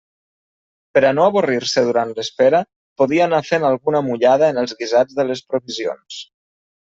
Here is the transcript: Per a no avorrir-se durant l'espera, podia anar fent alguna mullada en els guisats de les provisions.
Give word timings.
Per 0.97 1.01
a 1.09 1.09
no 1.17 1.25
avorrir-se 1.31 1.83
durant 1.89 2.13
l'espera, 2.19 2.61
podia 3.01 3.27
anar 3.29 3.41
fent 3.49 3.65
alguna 3.69 4.01
mullada 4.07 4.49
en 4.55 4.61
els 4.63 4.73
guisats 4.81 5.19
de 5.21 5.27
les 5.33 5.45
provisions. 5.53 6.19